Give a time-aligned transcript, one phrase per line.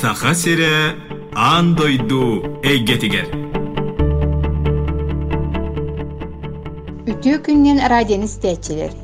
[0.00, 0.96] Саха сире
[1.36, 2.22] аан дойду
[2.64, 3.26] эйгетигер.
[7.12, 8.94] Үтүү күннен радион истечилер.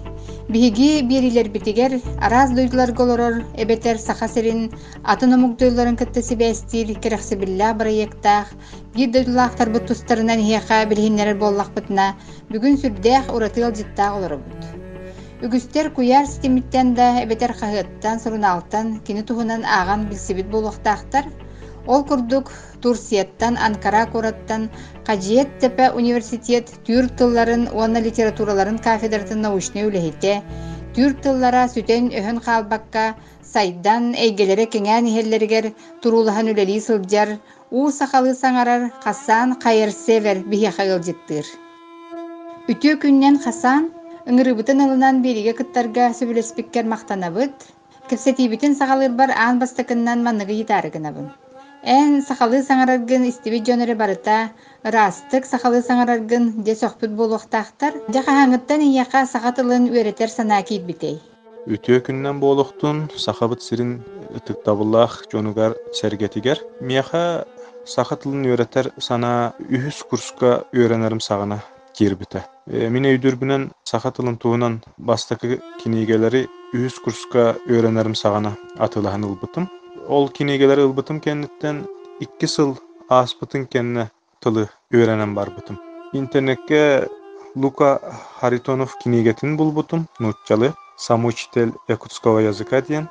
[0.49, 4.71] Биһиги бирилер битигер араас дойдулар голорор эбетер сахасырин
[5.05, 8.57] атын омугдойларын кыттысы бэстир керексибилля проекттах
[8.97, 12.15] бир дойдулаахтар бут тустарынан хияха билхиннерер боллахпытына
[12.49, 14.78] бүгүн сүрдээх уратыал жыттаах олоробут.
[15.39, 21.25] Үгүстер куяр системиттен да эбетер хаһыттан сурунаалтан кини туһунан ааган билсибит болуохтаахтар
[21.89, 24.69] Ол курдук Турсияттан, Анкара кураттан,
[25.07, 30.43] Қажиет тепе университет түр тылларын, уанна литератураларын кафедратын научный үлехите,
[30.95, 37.39] түр тыллара сүтен өһөн халбакка, сайдан эйгелере кеңән ихеллергер, турулахан үлели сылджар,
[37.71, 40.71] у сахалы саңарар, хасан қайыр север бихе
[41.09, 41.47] жыттыр.
[42.69, 43.89] Үтө күннен хасан,
[44.29, 47.63] ыңырыбытын алынан бериге кыттарга сөбілеспеккер мақтанабыт,
[48.11, 51.31] кепсетибитин сағалыр бар аан бастакыннан манныгы йитарыгынабын.
[51.89, 54.51] Эн сахалы саңараргын истиби жөнөрө барыта,
[54.85, 61.23] растык сахалы саңараргын де сохпут болуқтақтар, жака хаңыттан ияка сахатылын үеретер санаа кийбитей.
[61.65, 64.03] Үтө күннен болуқтун сахабыт сирин
[64.37, 66.61] ытыктабыллах жонугар сергетигер.
[66.81, 67.47] Мияха
[67.87, 71.63] сахатылын үеретер сана үхүс курска үеренерим сагана
[71.95, 72.45] кирбите.
[72.68, 79.70] Мен өйдүрбүнен сахатылын туунан бастакы кинигелери үхүс курска үеренерим сагана атылахан ылбытым.
[80.08, 81.86] Ол кинегелер ылбытым кенниттен
[82.20, 82.78] икки сыл
[83.10, 85.80] ааспытын кенне тылы өөренен барбытым.
[86.14, 87.08] Интернетке
[87.56, 88.00] Лука
[88.40, 93.10] Харитонов кинегетин булбутум, нутчалы, самучитель якутского языка диен.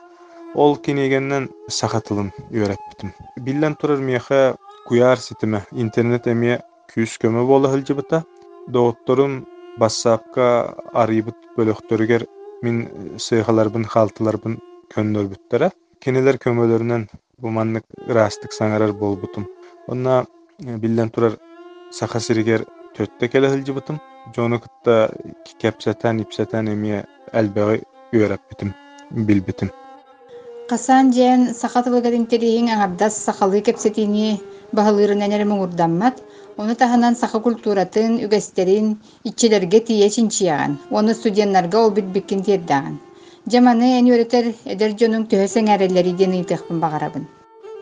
[0.55, 3.15] Ол кинегеннен сахатылын өөреппитим.
[3.37, 6.61] Биллен турар меха куяр ситиме интернет эме
[6.93, 8.25] күс көмө болы хылжыбыта.
[8.68, 9.46] Доотторум
[9.80, 12.26] бассапка арыйбыт бөлөктөрүгер
[12.66, 12.82] мин
[13.26, 14.58] сыйхаларбын халтыларбын
[14.94, 15.70] көннөрбүттере
[16.04, 17.06] кинилер көмөлөрүнөн
[17.42, 19.48] бу маннык ырастык саңарар болбутум.
[19.88, 20.26] Онна
[20.60, 21.38] биллен турар
[21.92, 22.66] саха сиригер
[22.98, 24.02] төттө келе хылжыбытым
[24.36, 25.12] жону кытта
[25.62, 28.74] кепсетен ипсетен эмие элбеги үөреппитим
[29.12, 29.72] билбитим.
[30.68, 34.42] Қасан жен сахатылыгатын терихин аңардас сахалы кепсетини
[34.76, 36.18] баһалыырын энер муңурдаммат,
[36.60, 40.76] оны таһанан саха культуратын, үгестерин, иччилерге тие чинчияған.
[40.92, 43.00] Оны студенттарга ол бит биккин тиердаган.
[43.48, 47.24] Жаманы ән өретер эдер жонун төһөсең әрелери ден ыйтыхпын бағарабын.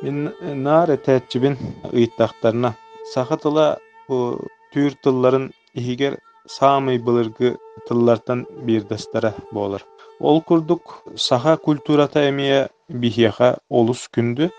[0.04, 0.30] Мен
[0.62, 1.58] нар этәтчибин
[1.90, 2.76] ыйттактарына
[3.16, 4.46] сахатыла бу
[4.76, 7.58] түр тылларын ихигер самый былыргы
[7.88, 9.82] тыллартан бирдестері болар.
[10.20, 14.50] Ол курдук саха культурата эмие бихияха олус күндү.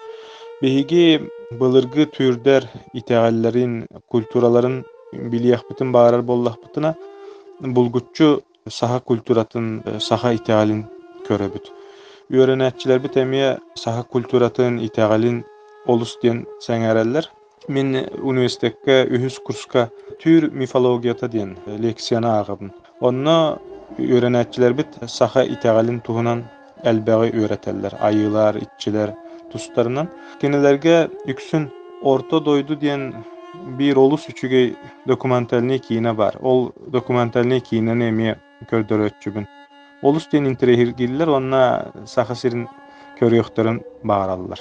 [0.62, 4.82] Бихиги былыргы түрдер итегаллерин, культураларын
[5.12, 6.94] билияхпытын баарар боллахпытына
[7.60, 10.86] булгуччу саха культуратын, саха итегалин
[11.28, 11.70] көрөбүт.
[12.30, 15.44] Үйрөнәтчилер бит эмие саха культуратын итегалин
[15.86, 17.28] олус диен сәңәрәлләр.
[17.68, 19.88] Мен университетке үһүс курска
[20.22, 22.72] түр мифологията диен лекцияна агыбын.
[23.00, 23.58] Онно
[23.98, 26.44] үйрөнәтчилер бит саха итегалин туһунан
[26.84, 27.96] әлбәгы үйрәтәлләр.
[28.00, 29.14] Айылар, итчилер
[29.52, 30.10] тустарынан
[30.40, 31.70] кенелерге үксүн
[32.02, 33.12] орто дойду диен
[33.78, 34.76] бир олус үчүгей
[35.06, 36.36] документальный кийине бар.
[36.40, 38.34] Ол документальный кийинен эми
[38.70, 39.46] көрдөрөтчүбүн.
[40.02, 42.66] Олус диен интерехиргиллер онна сахасирин
[43.20, 44.60] көрүөхтөрүн баараллар.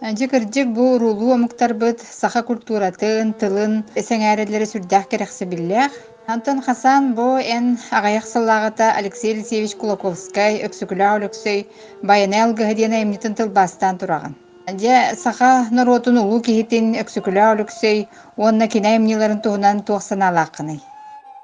[0.00, 5.92] Анчы кырдьык бу рулуу омуктарбыт саха культуратын, тылын, эсэҥээрэллери сүрдээх керехсе биллээх.
[6.30, 11.64] Антон Хасан бу эн агаяк саллагата Алексей Алексеевич Кулаковскай өксүкүлää өлөксөй
[12.06, 14.36] баяны алгыһы диэн эмнитин тылбастан тураган.
[14.68, 20.78] Анча саха норотун улуу киһитин өксүкүлää өлөксөй уонна кина эмниларын туһунан туохсанаалааккыный.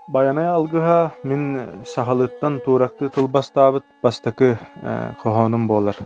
[0.07, 4.57] Баянай алгыха мин сахалыттан туракты тылбастаабыт бастакы
[5.23, 5.97] кохонум болар.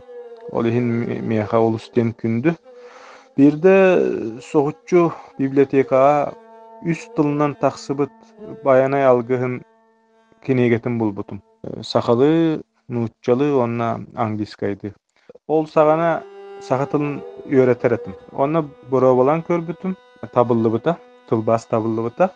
[0.52, 0.86] Ол ихин
[1.28, 2.56] меха олустен күндү.
[3.36, 3.76] Бирде
[4.40, 6.32] соғуччу библиотекаа
[6.84, 8.12] үс тылынан тахсыбыт
[8.64, 9.62] баянай алгыһын
[10.44, 11.42] кинегетин булбутум.
[11.82, 14.94] Сахалы, нууччалы, онна англискайды.
[15.46, 16.22] Ол сагана
[16.60, 18.14] саха тылын үйрөтеретим.
[18.32, 19.96] Онна боробалан көрбүтүм,
[20.32, 20.96] табыллыбыта,
[21.28, 22.30] тылбас табыллыбыта.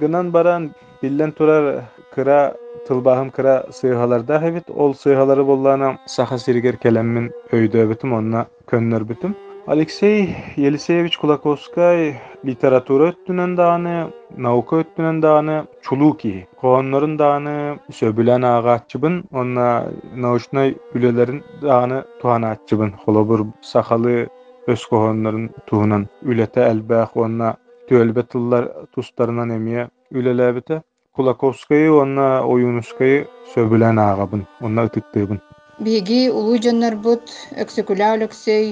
[0.00, 1.84] Гынан баран биллен турар
[2.14, 2.56] кыра
[2.86, 9.34] тылбахым кыра сыйхаларда хебит ол сыйхалары боллана саха сиригер келеммин өйдөбүтүм онна көннөрбүтүм
[9.66, 19.90] Алексей Елисеевич Кулаковскай литература өттүнен даганы, наука өттүнен даганы чулуки, кооннорун даганы сөбүлен агачыбын, онна
[20.14, 22.94] научный үлелерин даганы туанаачыбын.
[23.02, 24.28] Холобур сахалы
[24.70, 27.56] өс кооннорун туунан үлете элбэх, онна
[27.90, 30.84] төлбе тыллар тустарынан эмие үлелебите.
[31.10, 33.26] Кулаковскай онна оюнускай
[33.56, 35.42] сөбүлен агабын, онна ытыктыыбын.
[35.84, 37.24] Биһиги улуу дьоннорбут
[37.62, 38.64] өксөкүлэ өлөксөй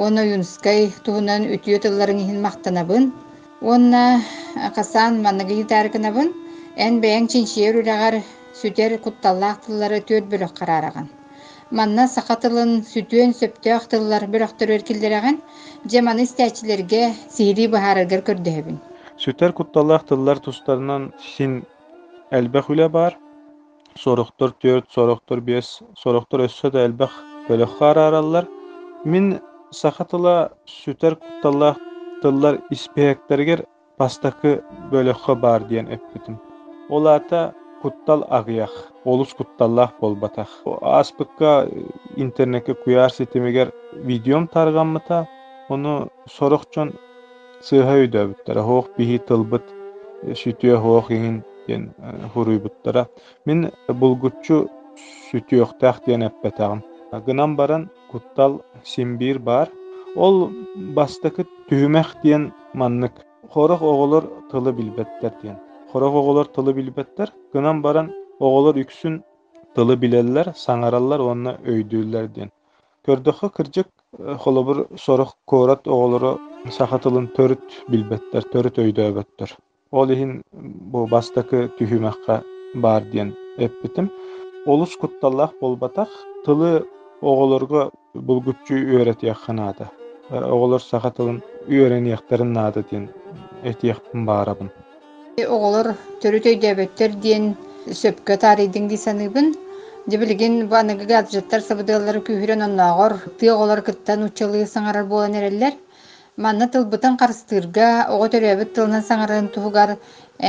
[0.00, 3.04] уонна юнскай туһунан үтүө тылларын иһин мактанабын
[3.66, 4.04] уонна
[4.76, 6.28] касан манныгы тааркынабын
[6.84, 8.16] эн бэйэң чинчиер үлэҕэр
[8.60, 11.06] сүтер кутталлаах тыллары түөт бөлөх караараган
[11.76, 15.36] манна сахатылын сүтүөн сөптөөх тыллар бөлөхтөрөр киллерэгэн
[15.92, 17.02] жаманы истээчилерге
[17.36, 18.76] сиһирии быһаараргар көрдөһөбүн.
[19.22, 21.52] Сүтер кутталлах тыллар тустарынан син
[22.30, 22.88] элбэх үлэ
[23.96, 24.02] бар.
[24.02, 27.10] Сорохтор төрт, сорохтор бес, сорохтор өссө да элбэх
[27.48, 28.46] бөлөх аралар.
[29.04, 29.40] Мин
[29.72, 31.76] сахатыла сүтер кутталлах
[32.22, 33.64] тыллар испеектергер
[33.98, 36.38] пастакы бөлөхө бар диен эппитим.
[36.88, 38.70] Олата куттал агыях,
[39.04, 40.48] олус кутталлах болбатах.
[40.82, 41.68] Аспыкка
[42.16, 45.28] интернетке куяр сетимигер видеом тарганмыта,
[45.68, 46.92] onu sorokчон
[47.62, 49.66] сыыһа үйдөөбүттара хоох биһи тылбыт
[50.22, 50.76] сүтүө
[51.68, 53.06] yen e, huruybutlara.
[53.46, 54.68] Min bulgutçu
[55.30, 56.82] sütü yoqtaq diyen əppətağın.
[57.26, 59.68] Gınan baran kuttal simbir bar.
[60.16, 60.50] Ol
[60.96, 63.12] bastakı tühümək diyen mannık.
[63.54, 65.58] Xoraq oğulur tılı bilbətlər diyen.
[65.92, 67.32] Xoraq oğulur tılı bilbətlər.
[67.52, 69.22] Gınan baran oğulur yüksün
[69.74, 72.50] tılı bilerler, sanarallar onunla öydüyürler diyen.
[73.04, 73.86] Gördüğü kırcık
[74.18, 76.38] e, xolobur soruq korat oğuluru
[76.70, 79.52] saxatılın törüt bilbətlər, törüt öydü əbətlər.
[79.92, 82.36] Ол иһин бу бастакы түһүмэххэ
[82.74, 84.10] баар диэн эппитим.
[84.66, 86.08] Олус кутталлах болбатах
[86.44, 86.86] тылы
[87.22, 89.90] оҕолорго булгуччу үөретиэххэ наада
[90.30, 93.04] оҕолор сахатылын үөрэниэхтерин наада диэн
[93.70, 94.70] этиэхпин баарабын.
[95.54, 97.44] Оҕолор төрүт өйдөөбөттөр диэн
[98.00, 99.54] сөпкө таарыйдың дии саныыбын
[100.06, 105.74] Дебилигин баныгы гаджеттар сабыдылары күйһүрен онноогор тыа оҕолор кыттан учалыы саҥарар буолан эрэллэр
[106.44, 109.90] манна тылбытын харыстыырга оҕо төрөбүт тылынан саҥарарын туһугар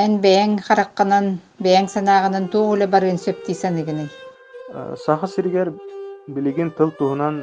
[0.04, 1.26] эн бэйэң харакканан
[1.64, 4.10] бэйэң санааҕынан туох үлэ барыын сөптии саныгыный
[5.06, 5.70] саха сиригер
[6.28, 7.36] билигин тыл туһунан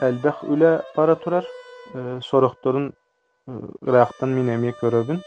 [0.00, 1.44] элбэх үлэ бара турар.
[2.28, 2.92] Сорохторун
[3.88, 5.22] ыраахтан мин эмиэ көрөбүн.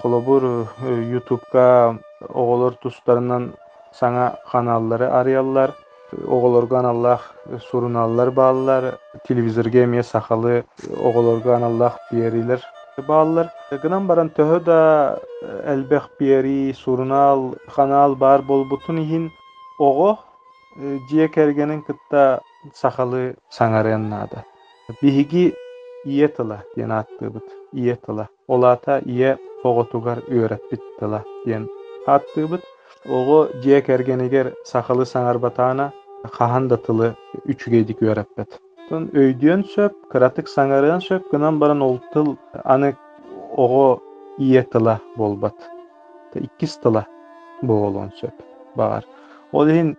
[0.00, 0.42] Холобур
[1.18, 1.98] ютубка
[2.40, 3.54] оҕолор тустарынан
[3.98, 5.70] саҥа ханаллары арыаллар
[6.12, 7.34] оҕолорго аналлах
[7.70, 10.64] суруналлар бааллар телевизорге эмиэ сахалы
[11.08, 12.60] оҕолорго аналлах биэрилер
[13.08, 13.46] бааллар
[13.82, 14.80] гынан баран төһө да
[15.72, 17.40] элбэх биэри сурунал
[17.74, 19.24] ханаал баар болбутун иһин
[19.88, 20.10] оҕо
[21.08, 22.40] дьиэ кэргэнин кытта
[22.74, 24.44] сахалы саҥарыан наада
[25.02, 25.54] биһиги
[26.04, 29.38] ие тыла диэн ааттыыбыт ие тыла олаата ие
[29.68, 31.68] оҕотугар үөрэппит тыла диэн
[32.06, 32.62] ааттыыбыт
[33.86, 35.92] Кэргэнигэр сахалы саҥарбатаана
[36.36, 37.08] хаһан да тылы
[37.50, 38.50] үчүгейдик үөрэппэт
[38.88, 42.28] тон өйдүөн сөп кыратык саҥарыан сөп гынан баран ол тыл
[42.64, 42.96] аны
[44.38, 45.58] ие тыла болбат
[49.52, 49.96] ол иһин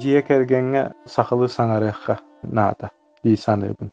[0.00, 0.82] дьиэ кэргэҥҥэ
[1.14, 2.90] сахалы саҥарыахха наата
[3.22, 3.90] дии саныыбын.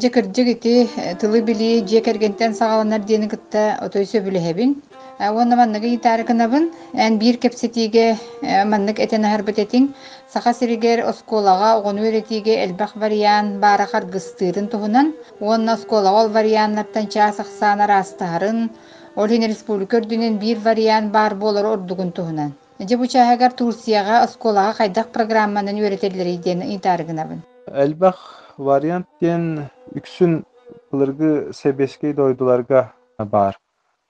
[0.00, 0.74] Дьекырдьык ити
[1.20, 4.70] тылы били дьиэ кэргэнтэн саҕаланар диэни кытта отой сөбүлэһэбин
[5.20, 9.92] Уонна манныгы итаары кынабын, эн биир кепсетиге маннык этен аһарбытетиң,
[10.32, 17.32] саха сиригер осколага оҕону өретиге элбах вариан баара харгыстыырын туһунан, уонна осколага ол варианнаттан чаа
[17.32, 18.70] сахсаана растаарын,
[19.14, 22.52] ол хин республика өрдүнен биир вариан бар болор ордугун туһунан.
[22.80, 27.42] Же бу чааһагар Турцияга осколага хайдах программанын үөретеллери диэн итаары кынабын.
[27.68, 28.16] элбах
[28.56, 30.44] вариант диэн үксүн
[30.90, 33.58] былыргы себескей дойдуларга бар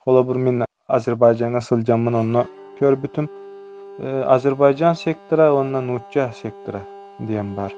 [0.05, 0.65] холобур мин
[0.97, 2.41] Азербайджанга сылдьаммын онно
[2.79, 3.27] көрбүтүм
[4.35, 6.81] Азербайджан сектора онна нучча сектора
[7.19, 7.71] диэн бар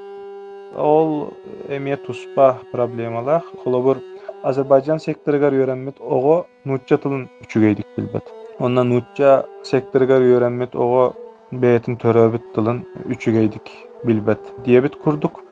[0.75, 1.33] ол
[1.69, 3.97] эмиэ туспа проблемалах холобур
[4.43, 11.13] Азербайджан секторугар үөрэммит ого нучча тылын үчүгейдик билбет онна нучча секторугар үөрэммит ого
[11.51, 13.69] бээтин төрөөбүт тылын үчүгейдик
[14.03, 15.43] билбет диэбит курдук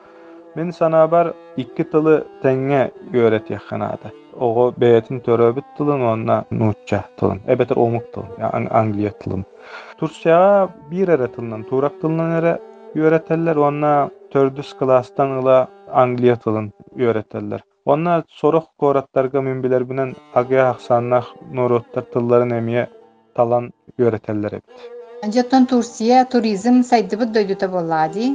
[0.54, 1.32] Мен санаабар
[4.40, 7.40] ogo beýetin törebit dilin onda Nuçça dilin.
[7.48, 8.26] Ebeter olmak dilin.
[8.40, 9.44] Yani Angliýa dilin.
[9.98, 12.58] Turçya bir ara tılından, Turak tılından ara
[12.94, 13.56] öğretirler.
[13.56, 17.60] Onunla tördüz klastan ila Angliya tılın öğretirler.
[17.84, 22.86] Onunla soruq koratlarga min bilen bilen agya haksanna nurotlar tılların emiye
[23.34, 24.62] talan öğretirler hep.
[25.24, 28.32] Ancaktan Tursiya turizm saydı bu döydüte bolladi.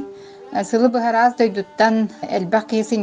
[0.64, 3.02] Sılı bu haraz döydütten elbaqiyesi.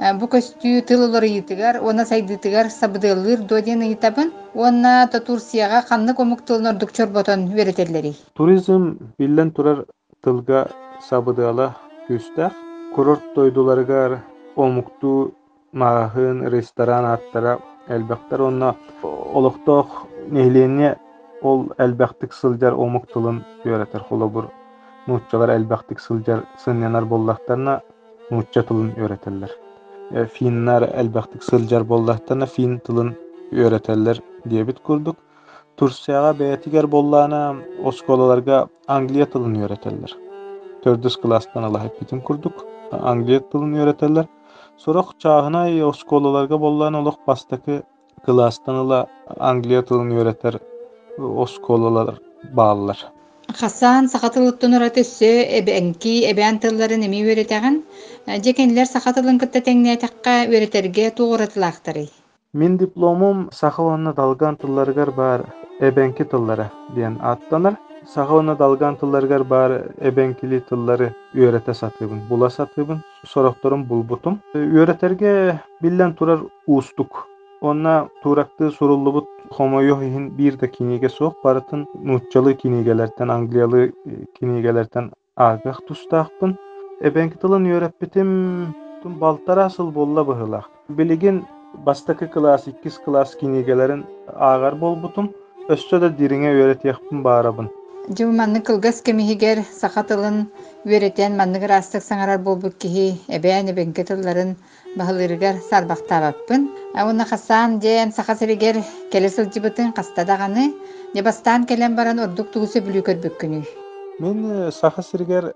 [0.00, 4.32] Бу көстүү тыл йытыгар, она сайдытыгар сабыдылыр доден ыйтабын.
[4.54, 8.16] Онна та Турцияга канны комук тылын ордук чорботон веретеллери.
[8.34, 9.84] Туризм биллен турар
[10.22, 10.70] тылга
[11.08, 11.76] сабыдыала
[12.08, 12.52] күстах.
[12.94, 14.22] Курорт дойдуларыгар
[14.56, 15.34] омукту
[15.72, 20.96] мағын ресторан аттара элбактар онна олохтох нехленне
[21.42, 24.50] ол элбактык сылжар омук тылын үөретер холобур
[25.06, 27.82] нууччалар элбэхтик сылдьар сыннянар боллахтарына
[28.30, 28.94] нуучча тылын
[30.14, 33.16] E, Finnar elbette sılcar bollahtan fin tılın
[33.52, 35.16] öğreterler diye bit kurduk.
[35.76, 40.16] Tursiyaga beyetiger bollana oskolalarga Angliya tılını öğreterler.
[40.82, 42.66] Tördüz klastan Allah hep bitim kurduk.
[42.92, 44.24] Angliya tılını öğreterler.
[44.76, 47.82] Sonra çağına e, oskolalarga bollana oluk bastaki
[48.26, 49.06] klastan Allah
[49.40, 50.54] Angliya tılını öğreter.
[51.18, 52.14] E, oskolalar
[52.52, 53.12] bağlılar.
[53.58, 57.82] Хасан сахатылыттын ырат өссө эбэнки эбээн тылларын эми үөретэгин
[58.46, 62.06] жекенлер сахатылын кытта теңнээтэкка үөретерге тугуратылаактары
[62.52, 65.46] Мин дипломум сахаванна далган тылларгар бар
[65.80, 67.76] эбенки тыллары диэн аттанар.
[68.14, 74.40] Сахаванна далган тылларгар бар эбенкили тыллары үөрете сатыбын, була сатыбын, сорокторум булбутум.
[74.54, 77.26] Үөретерге биллен турар устук.
[77.60, 85.12] Онна туракты суруллубут хомойо хин бир да киниге соқ барытын нутчалы кинигелерден, англиялы э, кинигелерден
[85.36, 86.56] агах тустаақпын.
[87.00, 90.70] Эбенки тылын үөреппитим балтар асыл болла быһылаах.
[90.88, 95.32] Билигин бастакы класс, иккис класс кинигелерин аагар болбутум.
[95.68, 97.70] Өссө да дириңе үөретиэхпин баарабын.
[98.18, 100.48] Жыл манны кылгас кемихигер сахатылын
[100.84, 101.36] үөретен
[104.98, 106.68] баһылырыгар сарбахтаабаппын.
[106.94, 108.76] Ауна хасан ден сахасыригер
[109.12, 110.74] келе сылжыбытын кастадаганы
[111.14, 113.60] Небастан келен баран ордук тугусы бүлүү көрбүккүнү.
[114.22, 115.54] Мен э, саха сиргер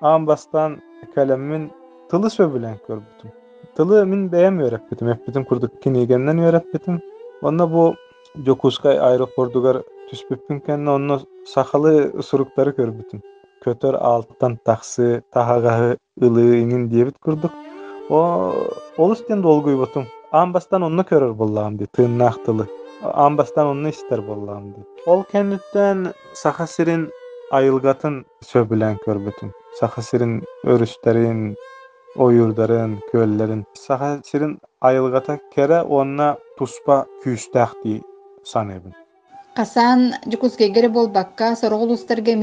[0.00, 0.78] аан бастан
[1.14, 1.66] кәлеммин
[2.10, 3.34] тылы сөбүлен көрбүтүм.
[3.76, 7.00] Тылы мин бәйәм өйрәппитим, эппитим курдук кинигеннен өйрәппитим.
[7.42, 7.94] Онна бу
[8.46, 11.20] Жокускай аэропортугар түспүппүн кэнне онно
[11.52, 13.20] сахалы суруктары көрбүтүм.
[13.64, 17.52] Көтөр алттан тахсы, тахагаһы ылыы иңин диэбит курдук.
[18.10, 20.06] Олустен долгуйбутум.
[20.32, 22.66] Амбастан онно көрөр боллаам ди, тыыннаах тылы.
[23.02, 24.80] Амбастан онно истер боллаам ди.
[25.06, 27.10] Ол кенниттен сахасирин
[27.52, 29.52] айылгатын сөбүлен көрбүтүм.
[29.78, 31.54] Сахасирин өрүстерин,
[32.16, 33.64] ойурдарын, көллерин.
[33.74, 38.02] Сахасирин айылгата кере онна туспа күүстәах ди
[38.44, 38.94] саныбын.
[39.54, 42.34] Касан жукускегере болбакка сорогул устарга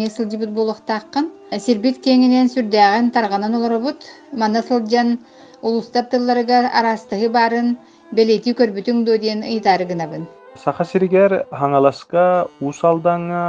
[4.34, 5.20] манна сылдьан
[5.63, 7.77] улустар тылларыгар арастыһы барын
[8.13, 10.27] белети көрбүтүң дуо диэн ыйтаарыгынабын
[10.61, 12.23] Саха сиригер хаңаласка
[12.61, 13.45] усалдаңа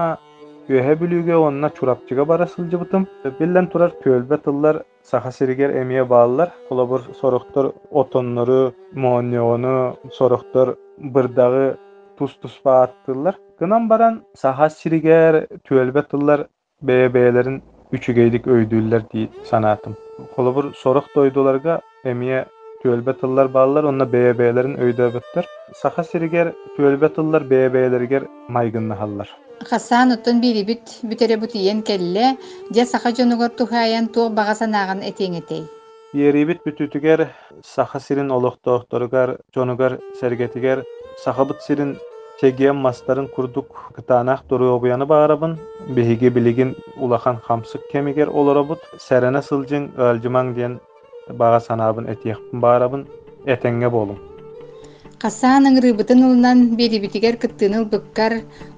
[0.71, 3.07] үөһэ бүлүүгэ онна чурапчыга бара сылжыбытым.
[3.39, 6.53] Биллен турар көлбе тыллар саха сиригер эмиэ бааллар.
[6.69, 11.77] Колобур сорохтор отоннору, мооньону, сорохтор бырдагы
[12.17, 13.35] тус туспа аттылар.
[13.59, 16.47] Гынан баран саха сиригер түөлбе тыллар
[16.87, 17.61] бэйэ-бэйэлэрин
[17.91, 19.97] үчүгейдик өйдүүллэр дии санаатым.
[20.35, 22.46] Колобур сорох дойдуларга эмиэ
[22.82, 25.46] түөлбе тыллар бааллар, онна бэйэ-бэйэлэрин өйдөбөттөр.
[25.80, 29.28] Саха сиригер түөлбе тыллар бэйэ-бэйэлэригер майгыннаһаллар.
[29.66, 32.36] Хасан оттон бирибит бүтере бутиен келле
[32.70, 35.66] же саха жонугор тухаян туох бага санаагын этеңетей
[36.14, 37.26] Иерибит бүтүтүгер
[37.60, 40.84] саха сирин олохтоохторугар, жонугар сергетигер,
[41.24, 41.98] сахабыт сирин
[42.40, 50.54] чегием мастарын курдук кытаанах доруобуяны баарабын, беһиге билигин улахан хамсык кемигер олоробут, сәрене сылжың ылжымаң
[50.54, 50.78] диен
[51.34, 53.06] бага санаабын этиехпин баарабын,
[53.46, 54.18] этеңге болум.
[55.18, 58.36] Хасан ыңрыбытын ылынан берибитигер кыттыыныл быккар,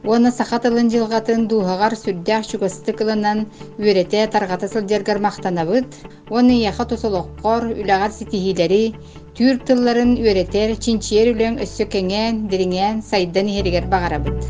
[0.08, 3.42] уона сахат ылын жылгатын дуһагар сүрдäх чугастык ылынан
[3.76, 5.98] үөрете таргата сылдьаргар мактанабыт,
[6.30, 8.94] уона яха тосолоққор, үлэгар ситиһилери,
[9.36, 14.40] түр тылларын үөретер, чинчиер үлэң өссө кеңен, дириңен, сайдан иһеригер багарабыт.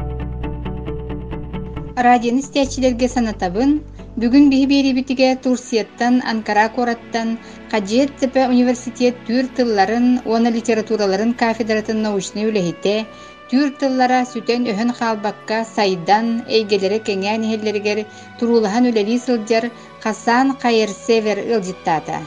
[1.99, 3.80] Радион истиячилерге санатабын,
[4.18, 7.38] Бүгүн биһи биэрибитиге Турсияттан, Анкара кораттан,
[7.70, 13.06] Хаджиет Цепе университет түр тылларын, уона литератураларын кафедратын научный үлэхите,
[13.50, 18.04] түр тыллара сүтен өһөн хаалбакка сайдан, эйгелери кеңään иһеллеригер
[18.40, 19.70] турулахан үлэли сылдьар
[20.02, 22.18] Хасан Кайыр Север ылжыттаата.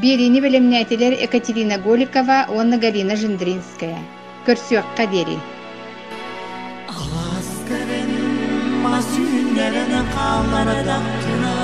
[0.00, 3.98] Бирини белемнәтилер Екатерина Голикова, уонна Галина Жиндринская.
[4.46, 5.36] Көрсүөкка дери.
[9.60, 11.56] Alaska'nın masünlerine kallardağına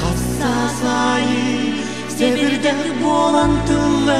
[0.00, 1.74] Kassasayı
[2.08, 4.14] sevirder bolantılar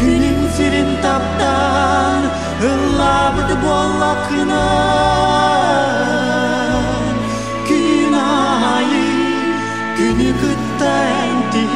[0.00, 2.22] Günün sirin taptan
[2.62, 4.66] ıllabıdı bollakına
[7.68, 9.12] Gün ayı
[9.98, 11.72] günü gıtta entiler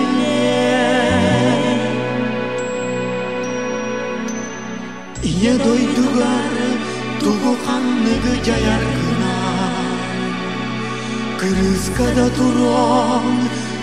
[5.24, 5.95] Iya doydugar tugu
[8.06, 8.88] 脱ぎゃやるく
[9.20, 9.24] な
[11.38, 12.46] クルスカだとろ
[13.20, 13.22] ん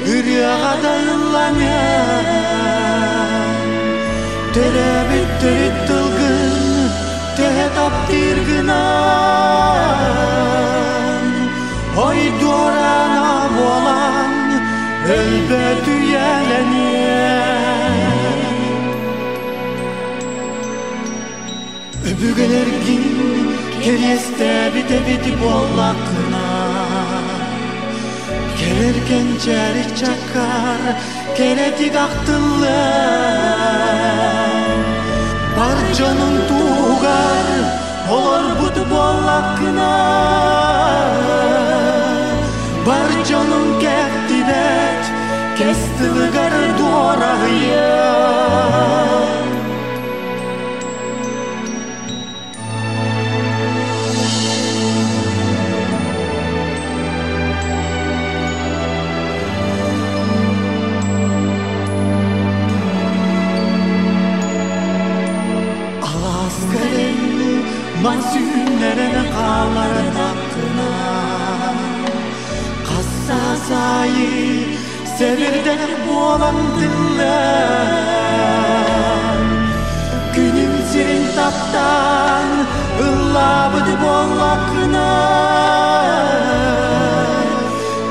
[0.06, 1.72] ぐりゃはだいらにゃ
[4.54, 4.66] テレ
[5.12, 6.90] ビテリトルグン
[7.36, 8.72] テヘタプティルグナ
[11.96, 12.76] おいどら
[13.16, 13.92] なぼら
[14.30, 14.44] ん
[15.06, 16.94] Elbet üyelenir
[22.06, 22.73] Öbürgeler
[23.94, 26.48] Kereste bite biti bollakına
[28.58, 30.82] Kererken çeri çakar
[31.38, 32.72] Keretik aktıllar
[35.58, 37.48] Barcanın tuğar
[38.12, 39.94] Olur but bollakına
[42.88, 45.04] Barcanın kettibet
[45.58, 48.34] Kestiligar duarahıyar
[68.04, 70.92] Mahzünlerine kağların hakkına.
[72.88, 74.64] Kassa sayı
[75.18, 77.88] Sevirden boğulan dinler.
[80.36, 82.48] Günüm sirin taptan
[83.00, 85.10] Illabıdı bollakına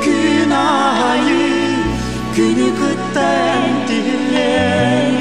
[0.04, 1.42] Günahı
[2.36, 5.12] Günü kıttan diller.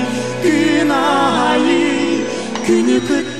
[0.43, 1.81] Günahı
[2.67, 3.30] Günü kıttan